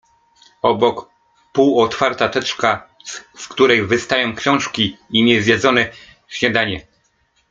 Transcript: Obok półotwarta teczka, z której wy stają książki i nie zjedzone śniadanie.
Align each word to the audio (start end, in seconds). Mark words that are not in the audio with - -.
Obok 0.61 1.09
półotwarta 1.53 2.29
teczka, 2.29 2.87
z 3.37 3.47
której 3.47 3.81
wy 3.87 3.99
stają 3.99 4.35
książki 4.35 4.97
i 5.09 5.23
nie 5.23 5.41
zjedzone 5.43 5.89
śniadanie. 6.27 6.87